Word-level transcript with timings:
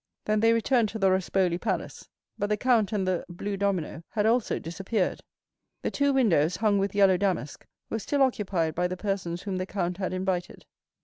Then 0.25 0.39
they 0.39 0.51
returned 0.51 0.89
to 0.89 0.97
the 0.97 1.09
Rospoli 1.11 1.61
Palace; 1.61 2.09
but 2.35 2.47
the 2.49 2.57
count 2.57 2.91
and 2.91 3.07
the 3.07 3.23
blue 3.29 3.55
domino 3.55 4.01
had 4.09 4.25
also 4.25 4.57
disappeared; 4.57 5.19
the 5.83 5.91
two 5.91 6.11
windows, 6.11 6.55
hung 6.55 6.79
with 6.79 6.95
yellow 6.95 7.17
damask, 7.17 7.67
were 7.87 7.99
still 7.99 8.23
occupied 8.23 8.73
by 8.73 8.87
the 8.87 8.97
persons 8.97 9.43
whom 9.43 9.57
the 9.57 9.67
count 9.67 9.97
had 9.97 10.11
invited. 10.11 10.65